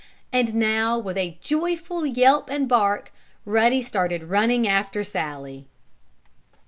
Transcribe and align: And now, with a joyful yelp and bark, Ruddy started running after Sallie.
And 0.33 0.55
now, 0.55 0.97
with 0.97 1.15
a 1.15 1.37
joyful 1.41 2.07
yelp 2.07 2.49
and 2.49 2.67
bark, 2.67 3.13
Ruddy 3.45 3.83
started 3.83 4.23
running 4.31 4.67
after 4.67 5.03
Sallie. 5.03 5.67